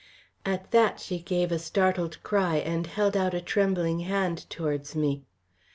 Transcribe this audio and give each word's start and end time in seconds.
At 0.47 0.71
that 0.71 0.99
she 0.99 1.19
gave 1.19 1.51
a 1.51 1.59
startled 1.59 2.23
cry, 2.23 2.55
and 2.55 2.87
held 2.87 3.15
out 3.15 3.35
a 3.35 3.39
trembling 3.39 3.99
hand 3.99 4.49
towards 4.49 4.95
me. 4.95 5.25